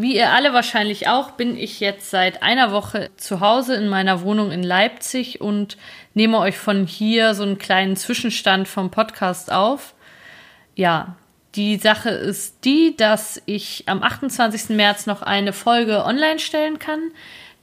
Wie 0.00 0.14
ihr 0.14 0.30
alle 0.30 0.52
wahrscheinlich 0.52 1.08
auch, 1.08 1.32
bin 1.32 1.56
ich 1.56 1.80
jetzt 1.80 2.10
seit 2.10 2.44
einer 2.44 2.70
Woche 2.70 3.10
zu 3.16 3.40
Hause 3.40 3.74
in 3.74 3.88
meiner 3.88 4.22
Wohnung 4.22 4.52
in 4.52 4.62
Leipzig 4.62 5.40
und 5.40 5.76
nehme 6.14 6.38
euch 6.38 6.56
von 6.56 6.86
hier 6.86 7.34
so 7.34 7.42
einen 7.42 7.58
kleinen 7.58 7.96
Zwischenstand 7.96 8.68
vom 8.68 8.92
Podcast 8.92 9.50
auf. 9.50 9.94
Ja, 10.76 11.16
die 11.56 11.78
Sache 11.78 12.10
ist 12.10 12.64
die, 12.64 12.96
dass 12.96 13.42
ich 13.46 13.88
am 13.88 14.04
28. 14.04 14.76
März 14.76 15.06
noch 15.06 15.22
eine 15.22 15.52
Folge 15.52 16.04
online 16.04 16.38
stellen 16.38 16.78
kann. 16.78 17.10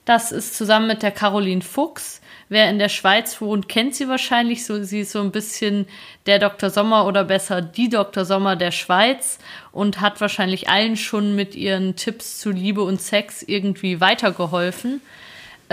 Das 0.04 0.34
ist 0.34 0.58
zusammen 0.58 0.88
mit 0.88 1.04
der 1.04 1.12
Caroline 1.12 1.62
Fuchs. 1.62 2.20
Wer 2.48 2.70
in 2.70 2.78
der 2.78 2.90
Schweiz 2.90 3.42
wohnt, 3.42 3.68
kennt 3.68 3.96
sie 3.96 4.08
wahrscheinlich. 4.08 4.66
So, 4.66 4.84
sie 4.84 5.02
ist 5.02 5.12
so 5.12 5.22
ein 5.22 5.32
bisschen 5.32 5.88
der 6.28 6.38
Dr. 6.38 6.70
Sommer 6.70 7.08
oder 7.08 7.24
besser 7.24 7.62
die 7.62 7.90
Dr. 7.90 8.24
Sommer 8.24 8.56
der 8.56 8.72
Schweiz 8.72 9.40
und 9.72 10.00
hat 10.00 10.22
wahrscheinlich 10.22 10.70
allen 10.70 10.96
schon 10.96 11.36
mit 11.36 11.56
ihren 11.56 11.96
Tipps 11.96 12.40
zu 12.40 12.52
Liebe 12.52 12.84
und 12.84 13.02
Sex 13.02 13.42
irgendwie 13.42 14.00
weitergeholfen. 14.00 15.02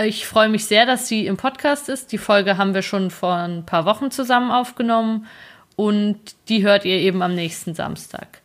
Ich 0.01 0.25
freue 0.25 0.49
mich 0.49 0.65
sehr, 0.65 0.87
dass 0.87 1.07
sie 1.07 1.27
im 1.27 1.37
Podcast 1.37 1.89
ist. 1.89 2.11
Die 2.11 2.17
Folge 2.17 2.57
haben 2.57 2.73
wir 2.73 2.81
schon 2.81 3.11
vor 3.11 3.35
ein 3.35 3.63
paar 3.63 3.85
Wochen 3.85 4.09
zusammen 4.09 4.49
aufgenommen 4.49 5.27
und 5.75 6.19
die 6.49 6.63
hört 6.63 6.85
ihr 6.85 6.97
eben 6.97 7.21
am 7.21 7.35
nächsten 7.35 7.75
Samstag. 7.75 8.41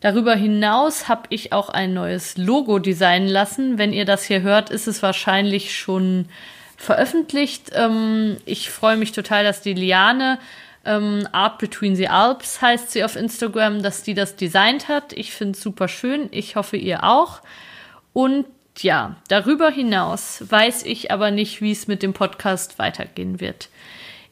Darüber 0.00 0.34
hinaus 0.34 1.08
habe 1.08 1.22
ich 1.30 1.52
auch 1.52 1.70
ein 1.70 1.94
neues 1.94 2.36
Logo 2.36 2.78
designen 2.78 3.28
lassen. 3.28 3.78
Wenn 3.78 3.94
ihr 3.94 4.04
das 4.04 4.24
hier 4.24 4.42
hört, 4.42 4.68
ist 4.68 4.86
es 4.86 5.02
wahrscheinlich 5.02 5.74
schon 5.78 6.26
veröffentlicht. 6.82 7.70
Ähm, 7.74 8.38
ich 8.44 8.70
freue 8.70 8.96
mich 8.96 9.12
total, 9.12 9.44
dass 9.44 9.62
die 9.62 9.74
Liane 9.74 10.38
ähm, 10.84 11.28
Art 11.30 11.58
Between 11.58 11.94
the 11.94 12.08
Alps 12.08 12.60
heißt 12.60 12.90
sie 12.90 13.04
auf 13.04 13.14
Instagram, 13.14 13.82
dass 13.82 14.02
die 14.02 14.14
das 14.14 14.34
designt 14.34 14.88
hat. 14.88 15.12
Ich 15.12 15.32
finde 15.32 15.52
es 15.52 15.62
super 15.62 15.86
schön. 15.86 16.28
Ich 16.32 16.56
hoffe, 16.56 16.76
ihr 16.76 17.04
auch. 17.04 17.40
Und 18.12 18.46
ja, 18.78 19.16
darüber 19.28 19.70
hinaus 19.70 20.42
weiß 20.48 20.84
ich 20.84 21.12
aber 21.12 21.30
nicht, 21.30 21.60
wie 21.60 21.70
es 21.70 21.86
mit 21.86 22.02
dem 22.02 22.14
Podcast 22.14 22.78
weitergehen 22.78 23.40
wird. 23.40 23.68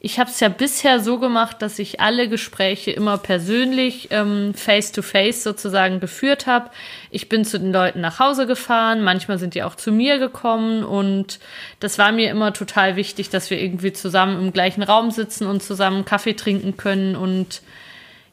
Ich 0.03 0.19
habe 0.19 0.31
es 0.31 0.39
ja 0.39 0.49
bisher 0.49 0.99
so 0.99 1.19
gemacht, 1.19 1.61
dass 1.61 1.77
ich 1.77 1.99
alle 1.99 2.27
Gespräche 2.27 2.89
immer 2.89 3.19
persönlich, 3.19 4.07
ähm, 4.09 4.55
face-to-face 4.55 5.43
sozusagen 5.43 5.99
geführt 5.99 6.47
habe. 6.47 6.71
Ich 7.11 7.29
bin 7.29 7.45
zu 7.45 7.59
den 7.59 7.71
Leuten 7.71 8.01
nach 8.01 8.17
Hause 8.17 8.47
gefahren, 8.47 9.03
manchmal 9.03 9.37
sind 9.37 9.53
die 9.53 9.61
auch 9.61 9.75
zu 9.75 9.91
mir 9.91 10.17
gekommen 10.17 10.83
und 10.83 11.39
das 11.79 11.99
war 11.99 12.11
mir 12.11 12.31
immer 12.31 12.51
total 12.51 12.95
wichtig, 12.95 13.29
dass 13.29 13.51
wir 13.51 13.61
irgendwie 13.61 13.93
zusammen 13.93 14.41
im 14.41 14.51
gleichen 14.51 14.81
Raum 14.81 15.11
sitzen 15.11 15.45
und 15.45 15.61
zusammen 15.61 16.03
Kaffee 16.03 16.33
trinken 16.33 16.77
können 16.77 17.15
und 17.15 17.61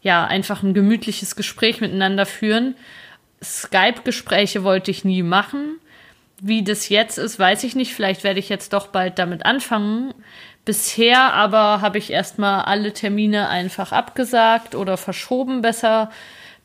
ja, 0.01 0.25
einfach 0.25 0.63
ein 0.63 0.73
gemütliches 0.73 1.37
Gespräch 1.37 1.83
miteinander 1.83 2.25
führen. 2.25 2.77
Skype-Gespräche 3.45 4.65
wollte 4.65 4.91
ich 4.91 5.05
nie 5.05 5.23
machen. 5.23 5.79
Wie 6.41 6.63
das 6.63 6.89
jetzt 6.89 7.19
ist, 7.19 7.39
weiß 7.39 7.65
ich 7.65 7.75
nicht. 7.75 7.95
Vielleicht 7.95 8.25
werde 8.25 8.39
ich 8.39 8.49
jetzt 8.49 8.73
doch 8.73 8.89
bald 8.89 9.19
damit 9.19 9.45
anfangen. 9.45 10.15
Bisher 10.65 11.33
aber 11.33 11.81
habe 11.81 11.99
ich 11.99 12.13
erstmal 12.13 12.63
alle 12.63 12.93
Termine 12.93 13.49
einfach 13.49 13.91
abgesagt 13.91 14.75
oder 14.75 14.97
verschoben, 14.97 15.63
besser, 15.63 16.11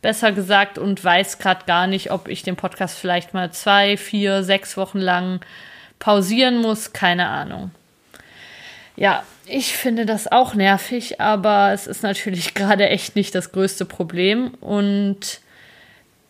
besser 0.01 0.31
gesagt, 0.33 0.77
und 0.77 1.03
weiß 1.03 1.39
gerade 1.39 1.65
gar 1.65 1.87
nicht, 1.87 2.11
ob 2.11 2.27
ich 2.27 2.43
den 2.43 2.57
Podcast 2.57 2.99
vielleicht 2.99 3.33
mal 3.33 3.51
zwei, 3.51 3.95
vier, 3.97 4.43
sechs 4.43 4.75
Wochen 4.77 4.99
lang 4.99 5.39
pausieren 5.99 6.61
muss. 6.61 6.91
Keine 6.91 7.29
Ahnung. 7.29 7.71
Ja, 8.95 9.23
ich 9.45 9.75
finde 9.75 10.05
das 10.05 10.31
auch 10.31 10.53
nervig, 10.53 11.19
aber 11.19 11.71
es 11.71 11.87
ist 11.87 12.03
natürlich 12.03 12.53
gerade 12.55 12.89
echt 12.89 13.15
nicht 13.15 13.33
das 13.33 13.51
größte 13.51 13.85
Problem. 13.85 14.53
Und 14.59 15.39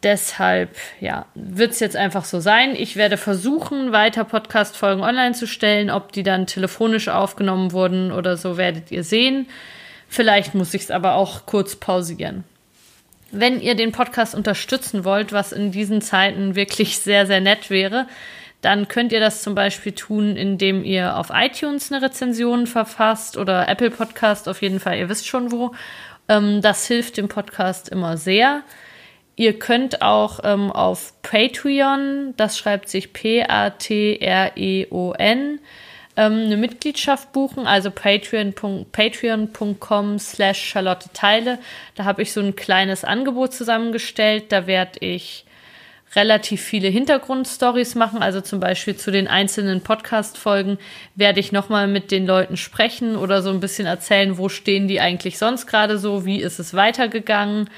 deshalb, 0.03 0.75
ja, 1.00 1.25
wird 1.36 1.72
es 1.72 1.80
jetzt 1.80 1.96
einfach 1.96 2.25
so 2.25 2.40
sein. 2.40 2.75
Ich 2.75 2.96
werde 2.96 3.18
versuchen, 3.18 3.91
weiter 3.91 4.24
Podcast-Folgen 4.24 5.02
online 5.02 5.34
zu 5.34 5.47
stellen. 5.47 5.90
Ob 5.90 6.12
die 6.12 6.24
dann 6.24 6.47
telefonisch 6.47 7.09
aufgenommen 7.09 7.72
wurden 7.72 8.12
oder 8.12 8.38
so, 8.38 8.58
werdet 8.58 8.92
ihr 8.92 9.03
sehen. 9.03 9.47
Vielleicht 10.08 10.53
muss 10.53 10.74
ich 10.74 10.84
es 10.84 10.92
aber 10.92 11.16
auch 11.16 11.46
kurz 11.46 11.75
pausieren. 11.75 12.44
Wenn 13.31 13.59
ihr 13.62 13.75
den 13.75 13.92
Podcast 13.92 14.36
unterstützen 14.36 15.06
wollt, 15.06 15.34
was 15.34 15.52
in 15.52 15.72
diesen 15.72 16.02
Zeiten 16.02 16.56
wirklich 16.56 17.00
sehr, 17.00 17.25
sehr 17.25 17.42
nett 17.42 17.72
wäre, 17.72 18.08
dann 18.62 18.88
könnt 18.88 19.12
ihr 19.12 19.19
das 19.19 19.42
zum 19.42 19.56
Beispiel 19.56 19.92
tun, 19.92 20.38
indem 20.38 20.84
ihr 20.84 21.18
auf 21.18 21.31
iTunes 21.34 21.92
eine 21.92 22.02
Rezension 22.06 22.68
verfasst 22.68 23.38
oder 23.38 23.68
Apple 23.68 23.92
Podcast 23.92 24.47
auf 24.47 24.62
jeden 24.62 24.80
Fall, 24.80 25.00
ihr 25.00 25.09
wisst 25.09 25.28
schon 25.28 25.52
wo. 25.52 25.74
Ähm, 26.30 26.62
das 26.62 26.88
hilft 26.88 27.18
dem 27.18 27.28
Podcast 27.28 27.90
immer 27.90 28.18
sehr. 28.18 28.63
Ihr 29.35 29.57
könnt 29.57 30.01
auch 30.01 30.41
ähm, 30.44 30.71
auf 30.71 31.13
Patreon, 31.23 32.33
das 32.38 32.57
schreibt 32.57 32.88
sich 32.89 33.13
P-A-T-R-E-O-N, 33.13 33.49
ähm, 36.16 36.33
eine 36.33 36.57
Mitgliedschaft 36.57 37.31
buchen, 37.31 37.66
also 37.66 37.89
patreon.com 37.89 38.85
patreon 38.91 40.19
slash 40.19 40.59
Charlotte 40.59 41.09
Teile. 41.13 41.57
Da 41.95 42.03
habe 42.05 42.21
ich 42.21 42.31
so 42.31 42.41
ein 42.41 42.55
kleines 42.55 43.03
Angebot 43.03 43.53
zusammengestellt. 43.53 44.51
Da 44.51 44.67
werde 44.67 44.99
ich 44.99 45.45
relativ 46.15 46.61
viele 46.61 46.89
Hintergrundstories 46.89 47.95
machen. 47.95 48.21
Also 48.21 48.41
zum 48.41 48.59
Beispiel 48.59 48.95
zu 48.95 49.09
den 49.11 49.27
einzelnen 49.27 49.81
Podcast-Folgen 49.81 50.77
werde 51.15 51.39
ich 51.39 51.51
nochmal 51.51 51.88
mit 51.88 52.11
den 52.11 52.27
Leuten 52.27 52.57
sprechen 52.57 53.15
oder 53.15 53.41
so 53.41 53.50
ein 53.50 53.59
bisschen 53.59 53.88
erzählen, 53.88 54.38
wo 54.38 54.50
stehen 54.50 54.88
die 54.88 55.01
eigentlich 55.01 55.39
sonst 55.39 55.65
gerade 55.65 55.97
so, 55.97 56.25
wie 56.25 56.41
ist 56.41 56.59
es 56.59 56.75
weitergegangen. 56.75 57.69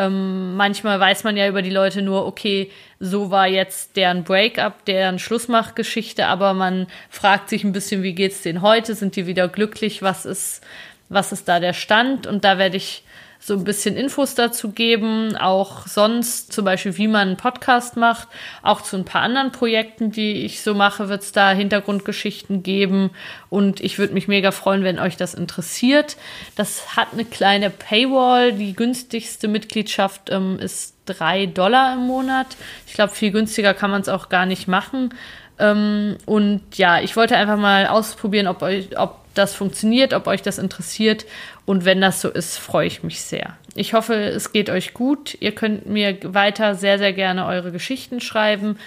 Ähm, 0.00 0.56
manchmal 0.56 0.98
weiß 0.98 1.24
man 1.24 1.36
ja 1.36 1.46
über 1.46 1.60
die 1.60 1.70
Leute 1.70 2.00
nur, 2.00 2.24
okay, 2.26 2.70
so 3.00 3.30
war 3.30 3.46
jetzt 3.46 3.96
deren 3.96 4.24
Breakup, 4.24 4.86
deren 4.86 5.18
Schlussmachgeschichte, 5.18 6.26
aber 6.26 6.54
man 6.54 6.86
fragt 7.10 7.50
sich 7.50 7.64
ein 7.64 7.72
bisschen, 7.72 8.02
wie 8.02 8.14
geht's 8.14 8.40
denen 8.40 8.62
heute? 8.62 8.94
Sind 8.94 9.14
die 9.16 9.26
wieder 9.26 9.46
glücklich? 9.46 10.00
Was 10.00 10.24
ist, 10.24 10.64
was 11.10 11.32
ist 11.32 11.48
da 11.48 11.60
der 11.60 11.74
Stand? 11.74 12.26
Und 12.26 12.44
da 12.44 12.56
werde 12.56 12.78
ich 12.78 13.04
so 13.42 13.54
ein 13.54 13.64
bisschen 13.64 13.96
Infos 13.96 14.34
dazu 14.34 14.70
geben, 14.70 15.34
auch 15.36 15.86
sonst 15.86 16.52
zum 16.52 16.66
Beispiel, 16.66 16.98
wie 16.98 17.08
man 17.08 17.28
einen 17.28 17.36
Podcast 17.38 17.96
macht, 17.96 18.28
auch 18.62 18.82
zu 18.82 18.96
ein 18.96 19.06
paar 19.06 19.22
anderen 19.22 19.50
Projekten, 19.50 20.12
die 20.12 20.44
ich 20.44 20.60
so 20.60 20.74
mache, 20.74 21.08
wird 21.08 21.22
es 21.22 21.32
da 21.32 21.50
Hintergrundgeschichten 21.50 22.62
geben. 22.62 23.10
Und 23.48 23.80
ich 23.80 23.98
würde 23.98 24.12
mich 24.12 24.28
mega 24.28 24.50
freuen, 24.50 24.84
wenn 24.84 24.98
euch 24.98 25.16
das 25.16 25.32
interessiert. 25.32 26.18
Das 26.54 26.96
hat 26.96 27.08
eine 27.12 27.24
kleine 27.24 27.70
Paywall, 27.70 28.52
die 28.52 28.74
günstigste 28.74 29.48
Mitgliedschaft 29.48 30.28
ähm, 30.30 30.58
ist 30.58 30.99
drei 31.14 31.46
Dollar 31.46 31.94
im 31.94 32.06
Monat. 32.06 32.46
Ich 32.86 32.94
glaube, 32.94 33.12
viel 33.12 33.30
günstiger 33.30 33.74
kann 33.74 33.90
man 33.90 34.00
es 34.00 34.08
auch 34.08 34.28
gar 34.28 34.46
nicht 34.46 34.68
machen. 34.68 35.14
Ähm, 35.58 36.16
und 36.26 36.62
ja, 36.74 37.00
ich 37.00 37.16
wollte 37.16 37.36
einfach 37.36 37.58
mal 37.58 37.86
ausprobieren, 37.86 38.46
ob, 38.46 38.62
euch, 38.62 38.98
ob 38.98 39.16
das 39.34 39.54
funktioniert, 39.54 40.14
ob 40.14 40.26
euch 40.26 40.42
das 40.42 40.58
interessiert. 40.58 41.26
Und 41.66 41.84
wenn 41.84 42.00
das 42.00 42.20
so 42.20 42.30
ist, 42.30 42.58
freue 42.58 42.86
ich 42.86 43.02
mich 43.02 43.20
sehr. 43.20 43.56
Ich 43.74 43.94
hoffe, 43.94 44.14
es 44.14 44.52
geht 44.52 44.70
euch 44.70 44.94
gut. 44.94 45.36
Ihr 45.40 45.54
könnt 45.54 45.86
mir 45.86 46.18
weiter 46.22 46.74
sehr, 46.74 46.98
sehr 46.98 47.12
gerne 47.12 47.46
eure 47.46 47.70
Geschichten 47.70 48.20
schreiben. 48.20 48.78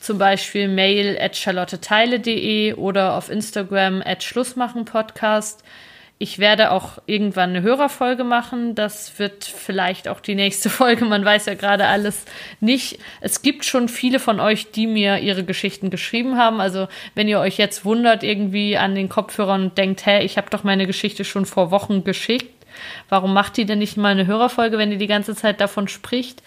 Zum 0.00 0.18
Beispiel 0.18 0.68
mail 0.68 1.18
at 1.20 1.36
charlotteteile.de 1.36 2.74
oder 2.74 3.14
auf 3.14 3.30
Instagram 3.30 4.02
at 4.04 4.22
schlussmachenpodcast. 4.22 5.64
Ich 6.20 6.40
werde 6.40 6.72
auch 6.72 6.98
irgendwann 7.06 7.50
eine 7.50 7.62
Hörerfolge 7.62 8.24
machen. 8.24 8.74
Das 8.74 9.20
wird 9.20 9.44
vielleicht 9.44 10.08
auch 10.08 10.18
die 10.18 10.34
nächste 10.34 10.68
Folge. 10.70 11.04
Man 11.04 11.24
weiß 11.24 11.46
ja 11.46 11.54
gerade 11.54 11.86
alles 11.86 12.24
nicht. 12.60 12.98
Es 13.20 13.42
gibt 13.42 13.64
schon 13.64 13.88
viele 13.88 14.18
von 14.18 14.40
euch, 14.40 14.72
die 14.72 14.88
mir 14.88 15.18
ihre 15.18 15.44
Geschichten 15.44 15.90
geschrieben 15.90 16.36
haben. 16.36 16.60
Also 16.60 16.88
wenn 17.14 17.28
ihr 17.28 17.38
euch 17.38 17.56
jetzt 17.56 17.84
wundert 17.84 18.24
irgendwie 18.24 18.76
an 18.76 18.96
den 18.96 19.08
Kopfhörern 19.08 19.62
und 19.62 19.78
denkt, 19.78 20.06
hä, 20.06 20.24
ich 20.24 20.36
habe 20.36 20.50
doch 20.50 20.64
meine 20.64 20.86
Geschichte 20.86 21.24
schon 21.24 21.46
vor 21.46 21.70
Wochen 21.70 22.02
geschickt. 22.02 22.52
Warum 23.08 23.32
macht 23.32 23.56
die 23.56 23.64
denn 23.64 23.78
nicht 23.78 23.96
mal 23.96 24.10
eine 24.10 24.26
Hörerfolge, 24.26 24.78
wenn 24.78 24.90
die 24.90 24.98
die 24.98 25.06
ganze 25.06 25.34
Zeit 25.34 25.60
davon 25.60 25.88
spricht? 25.88 26.42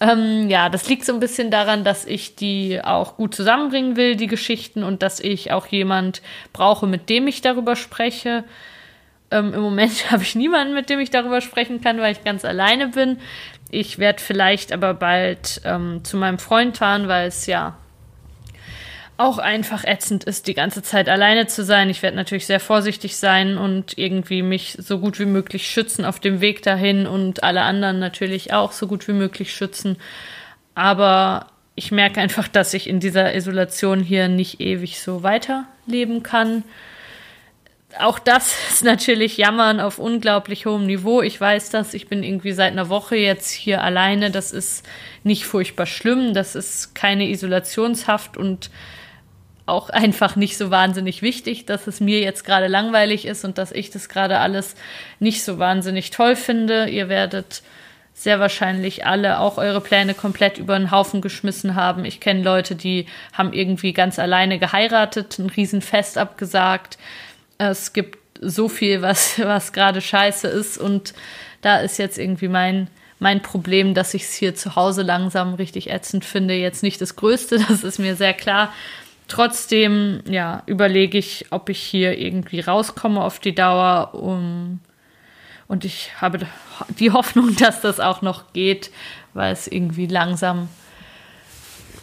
Ähm, 0.00 0.48
ja, 0.48 0.68
das 0.68 0.88
liegt 0.88 1.04
so 1.04 1.12
ein 1.12 1.20
bisschen 1.20 1.50
daran, 1.50 1.84
dass 1.84 2.04
ich 2.04 2.36
die 2.36 2.80
auch 2.82 3.16
gut 3.16 3.34
zusammenbringen 3.34 3.96
will, 3.96 4.16
die 4.16 4.26
Geschichten, 4.26 4.82
und 4.82 5.02
dass 5.02 5.20
ich 5.20 5.52
auch 5.52 5.66
jemand 5.66 6.22
brauche, 6.52 6.86
mit 6.86 7.08
dem 7.08 7.26
ich 7.28 7.40
darüber 7.40 7.76
spreche. 7.76 8.44
Ähm, 9.30 9.54
Im 9.54 9.60
Moment 9.60 10.10
habe 10.10 10.22
ich 10.22 10.34
niemanden, 10.34 10.74
mit 10.74 10.90
dem 10.90 11.00
ich 11.00 11.10
darüber 11.10 11.40
sprechen 11.40 11.80
kann, 11.80 11.98
weil 11.98 12.12
ich 12.12 12.24
ganz 12.24 12.44
alleine 12.44 12.88
bin. 12.88 13.18
Ich 13.70 13.98
werde 13.98 14.22
vielleicht 14.22 14.72
aber 14.72 14.94
bald 14.94 15.60
ähm, 15.64 16.04
zu 16.04 16.16
meinem 16.16 16.38
Freund 16.38 16.78
fahren, 16.78 17.08
weil 17.08 17.28
es 17.28 17.46
ja 17.46 17.76
auch 19.18 19.38
einfach 19.38 19.84
ätzend 19.84 20.24
ist, 20.24 20.46
die 20.46 20.54
ganze 20.54 20.82
Zeit 20.82 21.08
alleine 21.08 21.46
zu 21.46 21.64
sein. 21.64 21.88
Ich 21.88 22.02
werde 22.02 22.16
natürlich 22.16 22.46
sehr 22.46 22.60
vorsichtig 22.60 23.16
sein 23.16 23.56
und 23.56 23.96
irgendwie 23.96 24.42
mich 24.42 24.76
so 24.78 24.98
gut 24.98 25.18
wie 25.18 25.24
möglich 25.24 25.68
schützen 25.68 26.04
auf 26.04 26.20
dem 26.20 26.40
Weg 26.40 26.62
dahin 26.62 27.06
und 27.06 27.42
alle 27.42 27.62
anderen 27.62 27.98
natürlich 27.98 28.52
auch 28.52 28.72
so 28.72 28.86
gut 28.86 29.08
wie 29.08 29.14
möglich 29.14 29.54
schützen. 29.54 29.96
Aber 30.74 31.46
ich 31.74 31.92
merke 31.92 32.20
einfach, 32.20 32.46
dass 32.46 32.74
ich 32.74 32.88
in 32.88 33.00
dieser 33.00 33.34
Isolation 33.34 34.00
hier 34.00 34.28
nicht 34.28 34.60
ewig 34.60 35.00
so 35.00 35.22
weiterleben 35.22 36.22
kann. 36.22 36.62
Auch 37.98 38.18
das 38.18 38.52
ist 38.70 38.84
natürlich 38.84 39.36
Jammern 39.36 39.80
auf 39.80 39.98
unglaublich 39.98 40.66
hohem 40.66 40.86
Niveau. 40.86 41.22
Ich 41.22 41.40
weiß 41.40 41.70
das. 41.70 41.94
Ich 41.94 42.08
bin 42.08 42.22
irgendwie 42.22 42.52
seit 42.52 42.72
einer 42.72 42.88
Woche 42.88 43.16
jetzt 43.16 43.50
hier 43.50 43.82
alleine. 43.82 44.30
Das 44.30 44.52
ist 44.52 44.86
nicht 45.24 45.46
furchtbar 45.46 45.86
schlimm. 45.86 46.34
Das 46.34 46.54
ist 46.54 46.94
keine 46.94 47.28
Isolationshaft 47.28 48.36
und 48.36 48.70
auch 49.66 49.90
einfach 49.90 50.36
nicht 50.36 50.56
so 50.56 50.70
wahnsinnig 50.70 51.22
wichtig, 51.22 51.66
dass 51.66 51.88
es 51.88 52.00
mir 52.00 52.20
jetzt 52.20 52.44
gerade 52.44 52.68
langweilig 52.68 53.26
ist 53.26 53.44
und 53.44 53.58
dass 53.58 53.72
ich 53.72 53.90
das 53.90 54.08
gerade 54.08 54.38
alles 54.38 54.76
nicht 55.18 55.42
so 55.42 55.58
wahnsinnig 55.58 56.10
toll 56.10 56.36
finde. 56.36 56.88
Ihr 56.88 57.08
werdet 57.08 57.62
sehr 58.14 58.40
wahrscheinlich 58.40 59.04
alle 59.04 59.40
auch 59.40 59.58
eure 59.58 59.82
Pläne 59.82 60.14
komplett 60.14 60.56
über 60.56 60.78
den 60.78 60.90
Haufen 60.90 61.20
geschmissen 61.20 61.74
haben. 61.74 62.06
Ich 62.06 62.18
kenne 62.18 62.42
Leute, 62.42 62.74
die 62.74 63.06
haben 63.34 63.52
irgendwie 63.52 63.92
ganz 63.92 64.18
alleine 64.18 64.58
geheiratet, 64.58 65.38
ein 65.38 65.50
Riesenfest 65.50 66.16
abgesagt. 66.16 66.96
Es 67.58 67.92
gibt 67.92 68.18
so 68.40 68.68
viel, 68.68 69.02
was, 69.02 69.38
was 69.38 69.72
gerade 69.72 70.00
scheiße 70.00 70.48
ist 70.48 70.78
und 70.78 71.14
da 71.62 71.78
ist 71.78 71.98
jetzt 71.98 72.18
irgendwie 72.18 72.48
mein, 72.48 72.88
mein 73.18 73.42
Problem, 73.42 73.94
dass 73.94 74.14
ich 74.14 74.24
es 74.24 74.34
hier 74.34 74.54
zu 74.54 74.76
Hause 74.76 75.02
langsam 75.02 75.54
richtig 75.54 75.90
ätzend 75.90 76.24
finde. 76.24 76.54
Jetzt 76.54 76.82
nicht 76.82 77.00
das 77.00 77.16
Größte, 77.16 77.58
das 77.68 77.82
ist 77.82 77.98
mir 77.98 78.16
sehr 78.16 78.34
klar. 78.34 78.72
Trotzdem, 79.28 80.22
ja, 80.28 80.62
überlege 80.66 81.18
ich, 81.18 81.46
ob 81.50 81.68
ich 81.68 81.80
hier 81.80 82.16
irgendwie 82.18 82.60
rauskomme 82.60 83.22
auf 83.22 83.40
die 83.40 83.54
Dauer. 83.54 84.14
Um, 84.14 84.80
und 85.66 85.84
ich 85.84 86.12
habe 86.20 86.46
die 87.00 87.10
Hoffnung, 87.10 87.56
dass 87.58 87.80
das 87.80 87.98
auch 87.98 88.22
noch 88.22 88.52
geht, 88.52 88.90
weil 89.34 89.52
es 89.52 89.66
irgendwie 89.66 90.06
langsam 90.06 90.68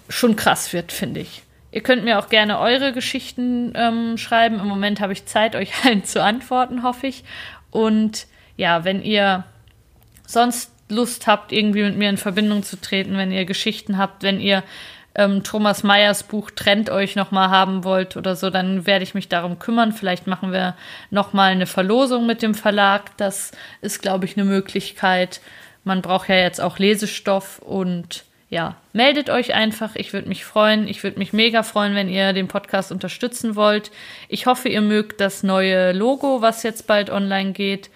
schon 0.10 0.36
krass 0.36 0.74
wird, 0.74 0.92
finde 0.92 1.22
ich. 1.22 1.43
Ihr 1.74 1.82
könnt 1.82 2.04
mir 2.04 2.20
auch 2.20 2.30
gerne 2.30 2.60
eure 2.60 2.94
Geschichten 2.94 3.74
ähm, 3.76 4.16
schreiben. 4.20 4.60
Im 4.60 4.68
Moment 4.68 5.02
habe 5.02 5.12
ich 5.12 5.26
Zeit, 5.26 5.56
euch 5.56 5.72
allen 5.86 6.04
zu 6.04 6.22
antworten, 6.22 6.84
hoffe 6.84 7.08
ich. 7.08 7.24
Und 7.72 8.28
ja, 8.58 8.86
wenn 8.86 9.02
ihr 9.02 9.44
sonst 10.28 10.72
Lust 10.88 11.26
habt, 11.26 11.52
irgendwie 11.52 11.82
mit 11.82 11.98
mir 11.98 12.10
in 12.10 12.18
Verbindung 12.18 12.62
zu 12.62 12.80
treten, 12.80 13.18
wenn 13.18 13.32
ihr 13.32 13.46
Geschichten 13.46 13.98
habt, 13.98 14.22
wenn 14.22 14.40
ihr 14.40 14.62
ähm, 15.16 15.44
Thomas 15.44 15.82
Meyers 15.82 16.22
Buch 16.22 16.52
Trennt 16.52 16.92
euch 16.92 17.16
nochmal 17.16 17.50
haben 17.50 17.84
wollt 17.84 18.18
oder 18.18 18.36
so, 18.36 18.52
dann 18.52 18.86
werde 18.86 19.02
ich 19.02 19.16
mich 19.16 19.28
darum 19.28 19.58
kümmern. 19.58 19.94
Vielleicht 19.94 20.28
machen 20.28 20.52
wir 20.52 20.76
nochmal 21.10 21.54
eine 21.54 21.66
Verlosung 21.66 22.28
mit 22.28 22.44
dem 22.44 22.54
Verlag. 22.54 23.18
Das 23.18 23.52
ist, 23.82 24.00
glaube 24.00 24.26
ich, 24.26 24.38
eine 24.38 24.46
Möglichkeit. 24.46 25.42
Man 25.84 26.04
braucht 26.04 26.30
ja 26.30 26.36
jetzt 26.36 26.62
auch 26.62 26.78
Lesestoff 26.78 27.58
und 27.58 28.26
ja, 28.54 28.76
meldet 28.94 29.32
euch 29.32 29.56
einfach. 29.56 29.96
Ich 29.96 30.14
würde 30.14 30.30
mich 30.30 30.46
freuen. 30.46 30.88
Ich 30.88 31.04
würde 31.04 31.18
mich 31.18 31.34
mega 31.34 31.64
freuen, 31.64 31.96
wenn 31.96 32.08
ihr 32.08 32.34
den 32.34 32.48
Podcast 32.48 32.92
unterstützen 32.92 33.56
wollt. 33.56 33.90
Ich 34.30 34.46
hoffe, 34.46 34.70
ihr 34.70 34.82
mögt 34.82 35.20
das 35.20 35.42
neue 35.42 35.92
Logo, 35.92 36.44
was 36.44 36.62
jetzt 36.62 36.86
bald 36.86 37.10
online 37.10 37.54
geht. 37.54 37.90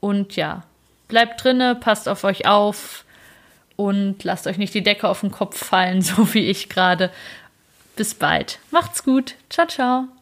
Und 0.00 0.36
ja, 0.36 0.64
bleibt 1.08 1.42
drinne, 1.42 1.76
passt 1.76 2.10
auf 2.10 2.24
euch 2.24 2.46
auf 2.46 3.06
und 3.76 4.22
lasst 4.22 4.46
euch 4.46 4.58
nicht 4.58 4.74
die 4.74 4.82
Decke 4.82 5.08
auf 5.08 5.20
den 5.20 5.30
Kopf 5.30 5.56
fallen, 5.56 6.02
so 6.02 6.34
wie 6.34 6.46
ich 6.46 6.68
gerade. 6.68 7.10
Bis 7.96 8.12
bald. 8.12 8.58
Macht's 8.70 9.04
gut. 9.04 9.36
Ciao, 9.48 9.66
ciao. 9.66 10.12